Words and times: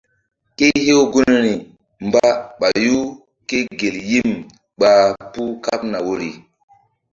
Ku 0.57 0.67
hew 0.85 1.01
gunri 1.13 1.53
mba 2.05 2.23
ɓayu 2.59 2.97
kégel 3.49 3.95
yim 4.09 4.29
ɓa 4.79 4.91
puh 5.31 5.51
kaɓna 5.63 5.97
woyri. 6.05 6.29